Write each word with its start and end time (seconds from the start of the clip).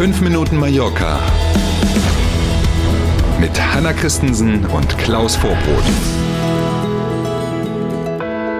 5 0.00 0.22
Minuten 0.22 0.56
Mallorca 0.56 1.20
mit 3.38 3.50
Hanna 3.60 3.92
Christensen 3.92 4.64
und 4.64 4.96
Klaus 4.96 5.36
Vorbrot. 5.36 5.84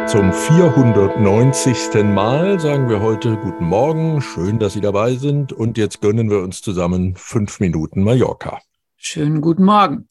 Zum 0.07 0.35
490. 0.35 2.05
Mal 2.05 2.61
sagen 2.61 2.91
wir 2.91 3.01
heute 3.01 3.39
Guten 3.39 3.65
Morgen, 3.65 4.21
schön, 4.21 4.59
dass 4.59 4.75
Sie 4.75 4.83
dabei 4.83 5.15
sind 5.15 5.55
und 5.55 5.79
jetzt 5.79 6.03
gönnen 6.03 6.29
wir 6.29 6.41
uns 6.41 6.61
zusammen 6.61 7.15
5 7.17 7.59
Minuten 7.61 8.05
Mallorca. 8.05 8.61
Schönen 9.03 9.41
guten 9.41 9.65
Morgen. 9.65 10.09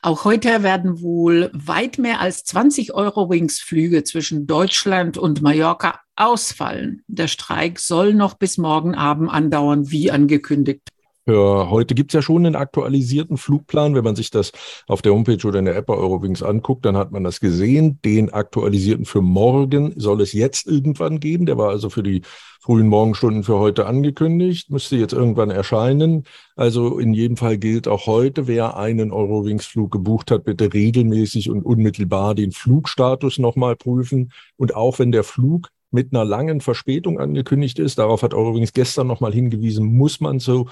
Auch 0.00 0.24
heute 0.24 0.62
werden 0.62 1.00
wohl 1.00 1.50
weit 1.52 1.98
mehr 1.98 2.20
als 2.20 2.44
20 2.44 2.94
Euro-Wings-Flüge 2.94 4.04
zwischen 4.04 4.46
Deutschland 4.46 5.18
und 5.18 5.42
Mallorca 5.42 6.02
ausfallen. 6.14 7.02
Der 7.08 7.26
Streik 7.26 7.80
soll 7.80 8.14
noch 8.14 8.34
bis 8.34 8.56
morgen 8.56 8.94
Abend 8.94 9.28
andauern, 9.28 9.90
wie 9.90 10.12
angekündigt. 10.12 10.82
Für 11.28 11.68
heute 11.68 11.94
gibt 11.94 12.10
es 12.10 12.14
ja 12.14 12.22
schon 12.22 12.46
einen 12.46 12.56
aktualisierten 12.56 13.36
Flugplan. 13.36 13.94
Wenn 13.94 14.02
man 14.02 14.16
sich 14.16 14.30
das 14.30 14.50
auf 14.86 15.02
der 15.02 15.12
Homepage 15.12 15.46
oder 15.46 15.58
in 15.58 15.66
der 15.66 15.76
App 15.76 15.84
bei 15.84 15.94
Eurowings 15.94 16.42
anguckt, 16.42 16.86
dann 16.86 16.96
hat 16.96 17.12
man 17.12 17.22
das 17.22 17.38
gesehen. 17.38 18.00
Den 18.02 18.32
aktualisierten 18.32 19.04
für 19.04 19.20
morgen 19.20 19.92
soll 20.00 20.22
es 20.22 20.32
jetzt 20.32 20.66
irgendwann 20.66 21.20
geben. 21.20 21.44
Der 21.44 21.58
war 21.58 21.68
also 21.68 21.90
für 21.90 22.02
die 22.02 22.22
frühen 22.62 22.88
Morgenstunden 22.88 23.44
für 23.44 23.58
heute 23.58 23.84
angekündigt, 23.84 24.70
müsste 24.70 24.96
jetzt 24.96 25.12
irgendwann 25.12 25.50
erscheinen. 25.50 26.24
Also 26.56 26.98
in 26.98 27.12
jedem 27.12 27.36
Fall 27.36 27.58
gilt 27.58 27.88
auch 27.88 28.06
heute, 28.06 28.46
wer 28.46 28.78
einen 28.78 29.12
Eurowings-Flug 29.12 29.90
gebucht 29.92 30.30
hat, 30.30 30.44
bitte 30.44 30.72
regelmäßig 30.72 31.50
und 31.50 31.62
unmittelbar 31.62 32.34
den 32.34 32.52
Flugstatus 32.52 33.36
nochmal 33.36 33.76
prüfen. 33.76 34.32
Und 34.56 34.74
auch 34.74 34.98
wenn 34.98 35.12
der 35.12 35.24
Flug 35.24 35.68
mit 35.90 36.14
einer 36.14 36.24
langen 36.24 36.62
Verspätung 36.62 37.18
angekündigt 37.18 37.78
ist, 37.78 37.98
darauf 37.98 38.22
hat 38.22 38.34
Eurowings 38.34 38.72
gestern 38.72 39.06
nochmal 39.06 39.32
hingewiesen, 39.32 39.86
muss 39.94 40.20
man 40.20 40.38
so 40.38 40.68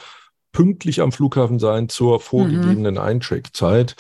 pünktlich 0.57 1.03
am 1.03 1.12
Flughafen 1.12 1.59
sein 1.59 1.91
zur 1.91 2.19
vorgegebenen 2.19 2.95
mhm. 2.95 3.01
Eincheckzeit. 3.01 3.95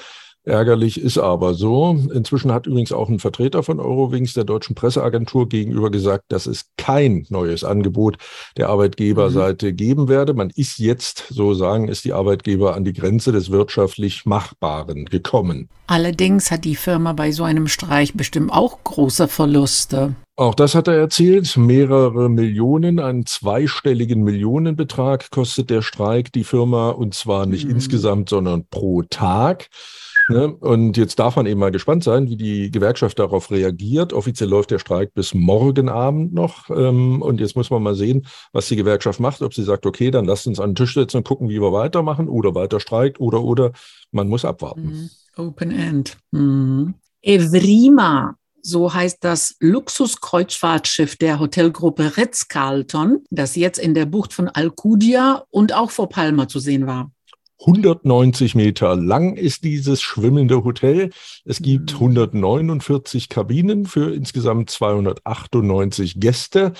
Ärgerlich 0.44 0.98
ist 0.98 1.18
aber 1.18 1.52
so. 1.52 1.98
Inzwischen 2.14 2.50
hat 2.50 2.66
übrigens 2.66 2.92
auch 2.92 3.10
ein 3.10 3.18
Vertreter 3.18 3.62
von 3.62 3.78
Eurowings 3.78 4.32
der 4.32 4.44
deutschen 4.44 4.74
Presseagentur 4.74 5.50
gegenüber 5.50 5.90
gesagt, 5.90 6.24
dass 6.28 6.46
es 6.46 6.70
kein 6.78 7.26
neues 7.28 7.62
Angebot 7.62 8.16
der 8.56 8.70
Arbeitgeberseite 8.70 9.72
mhm. 9.72 9.76
geben 9.76 10.08
werde. 10.08 10.32
Man 10.32 10.48
ist 10.48 10.78
jetzt, 10.78 11.26
so 11.28 11.52
sagen 11.52 11.88
es 11.88 12.00
die 12.00 12.14
Arbeitgeber, 12.14 12.74
an 12.74 12.84
die 12.84 12.94
Grenze 12.94 13.32
des 13.32 13.50
wirtschaftlich 13.50 14.24
Machbaren 14.24 15.04
gekommen. 15.04 15.68
Allerdings 15.88 16.50
hat 16.50 16.64
die 16.64 16.76
Firma 16.76 17.12
bei 17.12 17.32
so 17.32 17.44
einem 17.44 17.68
Streich 17.68 18.14
bestimmt 18.14 18.50
auch 18.50 18.82
große 18.82 19.28
Verluste. 19.28 20.14
Auch 20.38 20.54
das 20.54 20.74
hat 20.74 20.86
er 20.86 20.94
erzählt. 20.94 21.56
Mehrere 21.56 22.28
Millionen, 22.28 23.00
einen 23.00 23.24
zweistelligen 23.24 24.22
Millionenbetrag 24.22 25.30
kostet 25.30 25.70
der 25.70 25.80
Streik 25.80 26.30
die 26.30 26.44
Firma 26.44 26.90
und 26.90 27.14
zwar 27.14 27.46
nicht 27.46 27.64
mhm. 27.64 27.70
insgesamt, 27.70 28.28
sondern 28.28 28.66
pro 28.68 29.02
Tag. 29.02 29.68
Ne? 30.28 30.54
Und 30.54 30.98
jetzt 30.98 31.18
darf 31.18 31.36
man 31.36 31.46
eben 31.46 31.60
mal 31.60 31.70
gespannt 31.70 32.04
sein, 32.04 32.28
wie 32.28 32.36
die 32.36 32.70
Gewerkschaft 32.70 33.18
darauf 33.18 33.50
reagiert. 33.50 34.12
Offiziell 34.12 34.50
läuft 34.50 34.72
der 34.72 34.78
Streik 34.78 35.14
bis 35.14 35.32
morgen 35.32 35.88
Abend 35.88 36.34
noch. 36.34 36.68
Ähm, 36.68 37.22
und 37.22 37.40
jetzt 37.40 37.56
muss 37.56 37.70
man 37.70 37.82
mal 37.82 37.94
sehen, 37.94 38.26
was 38.52 38.68
die 38.68 38.76
Gewerkschaft 38.76 39.20
macht. 39.20 39.40
Ob 39.40 39.54
sie 39.54 39.62
sagt, 39.62 39.86
okay, 39.86 40.10
dann 40.10 40.26
lasst 40.26 40.46
uns 40.46 40.60
an 40.60 40.70
den 40.70 40.76
Tisch 40.76 40.92
setzen 40.92 41.18
und 41.18 41.24
gucken, 41.24 41.48
wie 41.48 41.62
wir 41.62 41.72
weitermachen 41.72 42.28
oder 42.28 42.54
weiter 42.54 42.78
streikt 42.78 43.20
oder 43.20 43.40
oder 43.42 43.72
man 44.10 44.28
muss 44.28 44.44
abwarten. 44.44 44.82
Mhm. 44.82 45.10
Open 45.36 45.70
End. 45.70 46.18
Mhm. 46.32 46.94
Evrima 47.22 48.36
so 48.66 48.92
heißt 48.92 49.18
das 49.20 49.56
Luxuskreuzfahrtschiff 49.60 51.16
der 51.16 51.38
Hotelgruppe 51.38 52.16
Ritz-Carlton, 52.16 53.24
das 53.30 53.54
jetzt 53.54 53.78
in 53.78 53.94
der 53.94 54.06
Bucht 54.06 54.32
von 54.32 54.48
Alcudia 54.48 55.44
und 55.50 55.72
auch 55.72 55.92
vor 55.92 56.08
Palma 56.08 56.48
zu 56.48 56.58
sehen 56.58 56.86
war. 56.86 57.10
190 57.60 58.54
Meter 58.54 58.96
lang 58.96 59.36
ist 59.36 59.64
dieses 59.64 60.02
schwimmende 60.02 60.64
Hotel. 60.64 61.10
Es 61.44 61.62
gibt 61.62 61.94
149 61.94 63.28
mhm. 63.28 63.32
Kabinen 63.32 63.86
für 63.86 64.12
insgesamt 64.12 64.68
298 64.70 66.20
Gäste. 66.20 66.72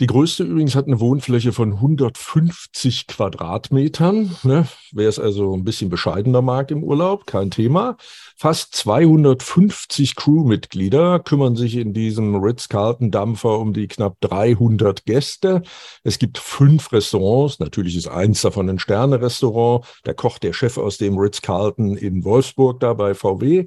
Die 0.00 0.06
größte 0.06 0.44
übrigens 0.44 0.76
hat 0.76 0.86
eine 0.86 0.98
Wohnfläche 0.98 1.52
von 1.52 1.74
150 1.74 3.06
Quadratmetern. 3.06 4.34
Ne? 4.44 4.66
Wer 4.92 5.10
es 5.10 5.18
also 5.18 5.52
ein 5.52 5.62
bisschen 5.62 5.90
bescheidener 5.90 6.40
mag 6.40 6.70
im 6.70 6.82
Urlaub, 6.82 7.26
kein 7.26 7.50
Thema. 7.50 7.98
Fast 8.34 8.74
250 8.76 10.16
Crewmitglieder 10.16 11.18
kümmern 11.18 11.54
sich 11.54 11.76
in 11.76 11.92
diesem 11.92 12.34
Ritz-Carlton-Dampfer 12.34 13.58
um 13.58 13.74
die 13.74 13.88
knapp 13.88 14.16
300 14.22 15.04
Gäste. 15.04 15.60
Es 16.02 16.18
gibt 16.18 16.38
fünf 16.38 16.92
Restaurants. 16.92 17.58
Natürlich 17.58 17.94
ist 17.94 18.08
eins 18.08 18.40
davon 18.40 18.70
ein 18.70 18.78
Sterne-Restaurant. 18.78 19.84
Da 20.04 20.14
kocht 20.14 20.44
der 20.44 20.54
Chef 20.54 20.78
aus 20.78 20.96
dem 20.96 21.18
Ritz-Carlton 21.18 21.98
in 21.98 22.24
Wolfsburg 22.24 22.80
da 22.80 22.94
bei 22.94 23.12
VW. 23.12 23.66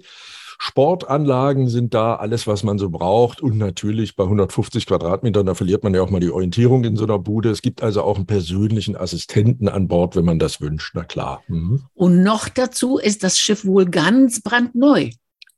Sportanlagen 0.65 1.67
sind 1.67 1.93
da, 1.93 2.15
alles, 2.15 2.47
was 2.47 2.63
man 2.63 2.77
so 2.77 2.89
braucht. 2.89 3.41
Und 3.41 3.57
natürlich 3.57 4.15
bei 4.15 4.23
150 4.23 4.85
Quadratmetern, 4.85 5.45
da 5.45 5.55
verliert 5.55 5.83
man 5.83 5.93
ja 5.93 6.01
auch 6.01 6.09
mal 6.09 6.21
die 6.21 6.31
Orientierung 6.31 6.85
in 6.85 6.95
so 6.95 7.03
einer 7.03 7.19
Bude. 7.19 7.49
Es 7.49 7.61
gibt 7.61 7.83
also 7.83 8.01
auch 8.01 8.15
einen 8.15 8.27
persönlichen 8.27 8.95
Assistenten 8.95 9.67
an 9.67 9.89
Bord, 9.89 10.15
wenn 10.15 10.23
man 10.23 10.39
das 10.39 10.61
wünscht. 10.61 10.93
Na 10.95 11.03
klar. 11.03 11.41
Mhm. 11.49 11.83
Und 11.93 12.23
noch 12.23 12.47
dazu 12.47 12.97
ist 12.97 13.25
das 13.25 13.39
Schiff 13.39 13.65
wohl 13.65 13.87
ganz 13.87 14.41
brandneu. 14.41 15.09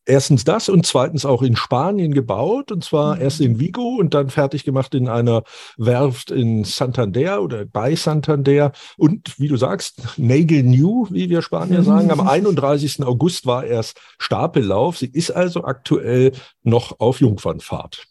Erstens 0.06 0.44
das 0.44 0.70
und 0.70 0.86
zweitens 0.86 1.26
auch 1.26 1.42
in 1.42 1.56
Spanien 1.56 2.14
gebaut 2.14 2.72
und 2.72 2.84
zwar 2.84 3.16
mhm. 3.16 3.22
erst 3.22 3.42
in 3.42 3.60
Vigo 3.60 3.96
und 3.96 4.14
dann 4.14 4.30
fertig 4.30 4.64
gemacht 4.64 4.94
in 4.94 5.08
einer 5.08 5.44
Werft 5.78 6.30
in 6.32 6.64
Santander 6.64 7.42
oder 7.42 7.66
bei 7.66 7.96
Santander 7.96 8.72
und 8.98 9.40
wie 9.40 9.48
du 9.48 9.58
sagst, 9.58 10.02
Nagel 10.18 10.64
New, 10.64 11.08
wie 11.10 11.30
wir 11.30 11.42
Spanier 11.42 11.84
sagen, 11.84 12.12
am 12.12 12.20
31. 12.28 13.04
August 13.04 13.46
war 13.46 13.66
erst 13.66 14.00
Stapellauf. 14.20 14.98
Sie 14.98 15.08
ist 15.08 15.32
also 15.32 15.64
aktuell 15.64 16.34
noch 16.64 17.00
auf 17.00 17.20
Jungfernfahrt. 17.20 18.08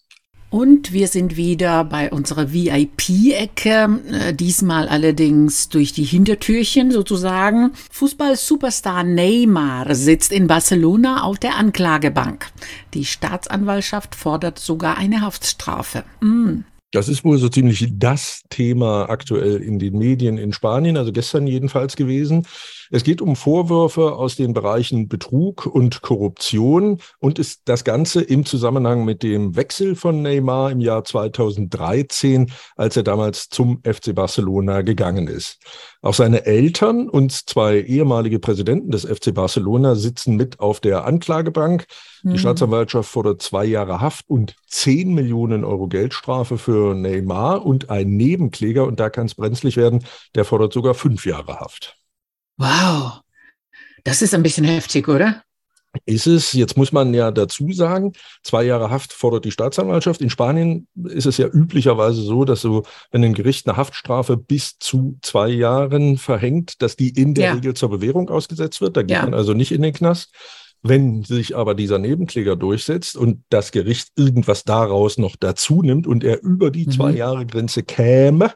Und 0.54 0.92
wir 0.92 1.08
sind 1.08 1.36
wieder 1.36 1.82
bei 1.82 2.12
unserer 2.12 2.52
VIP-Ecke, 2.52 3.98
äh, 4.12 4.32
diesmal 4.32 4.86
allerdings 4.86 5.68
durch 5.68 5.92
die 5.92 6.04
Hintertürchen 6.04 6.92
sozusagen. 6.92 7.72
Fußball-Superstar 7.90 9.02
Neymar 9.02 9.92
sitzt 9.96 10.30
in 10.30 10.46
Barcelona 10.46 11.24
auf 11.24 11.40
der 11.40 11.56
Anklagebank. 11.56 12.52
Die 12.94 13.04
Staatsanwaltschaft 13.04 14.14
fordert 14.14 14.60
sogar 14.60 14.96
eine 14.96 15.22
Haftstrafe. 15.22 16.04
Mm. 16.20 16.60
Das 16.92 17.08
ist 17.08 17.24
wohl 17.24 17.38
so 17.38 17.48
ziemlich 17.48 17.88
das 17.98 18.44
Thema 18.48 19.10
aktuell 19.10 19.56
in 19.56 19.80
den 19.80 19.98
Medien 19.98 20.38
in 20.38 20.52
Spanien, 20.52 20.96
also 20.96 21.10
gestern 21.10 21.48
jedenfalls 21.48 21.96
gewesen. 21.96 22.46
Es 22.94 23.02
geht 23.02 23.20
um 23.20 23.34
Vorwürfe 23.34 24.12
aus 24.12 24.36
den 24.36 24.52
Bereichen 24.52 25.08
Betrug 25.08 25.66
und 25.66 26.00
Korruption 26.00 27.00
und 27.18 27.40
ist 27.40 27.62
das 27.64 27.82
Ganze 27.82 28.22
im 28.22 28.46
Zusammenhang 28.46 29.04
mit 29.04 29.24
dem 29.24 29.56
Wechsel 29.56 29.96
von 29.96 30.22
Neymar 30.22 30.70
im 30.70 30.80
Jahr 30.80 31.02
2013, 31.02 32.52
als 32.76 32.96
er 32.96 33.02
damals 33.02 33.48
zum 33.48 33.80
FC 33.82 34.14
Barcelona 34.14 34.82
gegangen 34.82 35.26
ist. 35.26 35.58
Auch 36.02 36.14
seine 36.14 36.46
Eltern 36.46 37.08
und 37.08 37.32
zwei 37.32 37.80
ehemalige 37.80 38.38
Präsidenten 38.38 38.92
des 38.92 39.04
FC 39.04 39.34
Barcelona 39.34 39.96
sitzen 39.96 40.36
mit 40.36 40.60
auf 40.60 40.78
der 40.78 41.04
Anklagebank. 41.04 41.86
Die 42.22 42.28
mhm. 42.28 42.38
Staatsanwaltschaft 42.38 43.10
fordert 43.10 43.42
zwei 43.42 43.64
Jahre 43.64 44.00
Haft 44.00 44.30
und 44.30 44.54
10 44.68 45.12
Millionen 45.12 45.64
Euro 45.64 45.88
Geldstrafe 45.88 46.58
für 46.58 46.94
Neymar 46.94 47.66
und 47.66 47.90
ein 47.90 48.10
Nebenkläger, 48.10 48.86
und 48.86 49.00
da 49.00 49.10
kann 49.10 49.26
es 49.26 49.34
brenzlig 49.34 49.76
werden, 49.76 50.04
der 50.36 50.44
fordert 50.44 50.72
sogar 50.72 50.94
fünf 50.94 51.26
Jahre 51.26 51.58
Haft. 51.58 51.98
Wow, 52.56 53.20
das 54.04 54.22
ist 54.22 54.34
ein 54.34 54.42
bisschen 54.42 54.64
heftig, 54.64 55.08
oder? 55.08 55.42
Ist 56.06 56.26
es, 56.26 56.52
jetzt 56.52 56.76
muss 56.76 56.92
man 56.92 57.14
ja 57.14 57.30
dazu 57.30 57.70
sagen, 57.72 58.12
zwei 58.42 58.64
Jahre 58.64 58.90
Haft 58.90 59.12
fordert 59.12 59.44
die 59.44 59.52
Staatsanwaltschaft. 59.52 60.20
In 60.20 60.30
Spanien 60.30 60.88
ist 61.04 61.26
es 61.26 61.38
ja 61.38 61.46
üblicherweise 61.46 62.20
so, 62.20 62.44
dass 62.44 62.60
so, 62.60 62.82
wenn 63.12 63.24
ein 63.24 63.34
Gericht 63.34 63.68
eine 63.68 63.76
Haftstrafe 63.76 64.36
bis 64.36 64.78
zu 64.78 65.18
zwei 65.22 65.48
Jahren 65.48 66.18
verhängt, 66.18 66.82
dass 66.82 66.96
die 66.96 67.10
in 67.10 67.34
der 67.34 67.44
ja. 67.44 67.52
Regel 67.54 67.74
zur 67.74 67.90
Bewährung 67.90 68.28
ausgesetzt 68.28 68.80
wird. 68.80 68.96
Da 68.96 69.02
geht 69.02 69.10
ja. 69.10 69.22
man 69.22 69.34
also 69.34 69.54
nicht 69.54 69.72
in 69.72 69.82
den 69.82 69.92
Knast. 69.92 70.34
Wenn 70.82 71.22
sich 71.22 71.56
aber 71.56 71.74
dieser 71.74 71.98
Nebenkläger 71.98 72.56
durchsetzt 72.56 73.16
und 73.16 73.42
das 73.48 73.72
Gericht 73.72 74.08
irgendwas 74.16 74.64
daraus 74.64 75.16
noch 75.16 75.36
dazu 75.36 75.80
nimmt 75.80 76.06
und 76.06 76.24
er 76.24 76.42
über 76.42 76.70
die 76.70 76.86
mhm. 76.86 76.90
zwei 76.90 77.10
Jahre 77.12 77.46
Grenze 77.46 77.82
käme, 77.82 78.52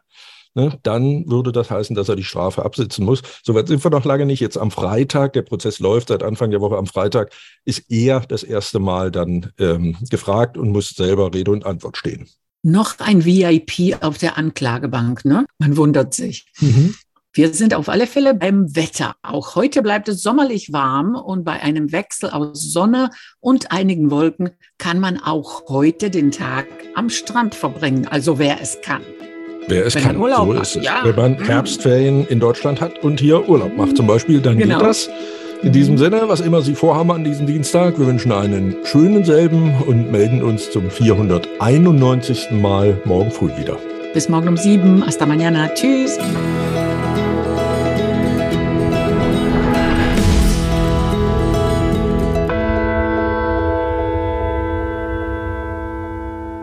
ne, 0.58 0.78
dann 0.82 1.31
würde 1.31 1.52
das 1.52 1.70
heißen, 1.70 1.94
dass 1.94 2.08
er 2.08 2.16
die 2.16 2.25
Strafe 2.25 2.64
absitzen 2.64 3.05
muss. 3.05 3.22
Soweit 3.44 3.69
sind 3.69 3.82
wir 3.84 3.90
noch 3.90 4.05
lange 4.05 4.26
nicht. 4.26 4.40
Jetzt 4.40 4.58
am 4.58 4.70
Freitag, 4.70 5.32
der 5.32 5.43
Prozess 5.43 5.78
läuft 5.78 6.08
seit 6.08 6.22
Anfang 6.22 6.50
der 6.50 6.60
Woche, 6.60 6.76
am 6.76 6.87
Freitag 6.87 7.32
ist 7.64 7.84
er 7.88 8.20
das 8.20 8.43
erste 8.43 8.81
Mal 8.81 9.10
dann 9.10 9.52
ähm, 9.58 9.96
gefragt 10.10 10.58
und 10.58 10.70
muss 10.70 10.90
selber 10.90 11.32
Rede 11.32 11.52
und 11.52 11.64
Antwort 11.64 11.96
stehen. 11.96 12.28
Noch 12.64 12.99
ein 12.99 13.25
VIP 13.25 14.02
auf 14.02 14.19
der 14.19 14.37
Anklagebank, 14.37 15.25
ne? 15.25 15.46
Man 15.58 15.76
wundert 15.76 16.12
sich. 16.12 16.46
Mhm. 16.60 16.96
Wir 17.32 17.55
sind 17.55 17.72
auf 17.72 17.88
alle 17.88 18.08
Fälle 18.08 18.34
beim 18.34 18.75
Wetter. 18.75 19.14
Auch 19.22 19.55
heute 19.55 19.81
bleibt 19.82 20.08
es 20.08 20.22
sommerlich 20.22 20.72
warm 20.72 21.14
und 21.14 21.44
bei 21.44 21.62
einem 21.62 21.93
Wechsel 21.93 22.31
aus 22.31 22.60
Sonne 22.60 23.10
und 23.38 23.70
einigen 23.70 24.10
Wolken 24.10 24.50
kann 24.78 24.99
man 24.99 25.22
auch 25.22 25.69
heute 25.69 26.10
den 26.10 26.32
Tag 26.32 26.66
am 26.96 27.10
Strand 27.10 27.55
verbringen, 27.55 28.08
also 28.08 28.40
wer 28.40 28.60
es 28.60 28.81
kann. 28.82 29.02
Wer 29.69 29.87
es 29.87 29.94
Wenn 29.94 30.03
kann, 30.03 30.17
Urlaub 30.17 30.47
so 30.47 30.53
ist 30.61 30.76
es. 30.76 30.85
ja. 30.85 31.00
Wenn 31.05 31.15
man 31.15 31.38
Herbstferien 31.43 32.26
in 32.26 32.41
Deutschland 32.41 32.81
hat 32.81 32.99
und 33.03 33.20
hier 33.20 33.49
Urlaub 33.49 33.76
macht 33.76 33.97
zum 33.97 34.06
Beispiel, 34.06 34.41
dann 34.41 34.56
Genau. 34.59 34.79
geht 34.79 34.87
das. 34.88 35.09
In 35.62 35.73
diesem 35.73 35.99
Sinne, 35.99 36.23
was 36.26 36.41
immer 36.41 36.62
Sie 36.62 36.75
vorhaben 36.75 37.11
an 37.11 37.25
diesem 37.25 37.47
Dienstag, 37.47 37.99
wir 37.99 38.06
wünschen 38.06 38.31
einen 38.32 38.76
schönen 38.85 39.25
selben 39.25 39.75
und 39.87 40.11
melden 40.12 40.43
uns 40.43 40.70
zum 40.70 40.88
491. 40.91 42.50
Mal 42.53 42.97
morgen 43.05 43.31
früh 43.31 43.50
wieder. 43.59 43.76
Bis 44.15 44.29
morgen 44.29 44.49
um 44.49 44.56
sieben. 44.56 45.05
Hasta 45.05 45.26
mañana. 45.26 45.69
Tschüss. 45.75 46.17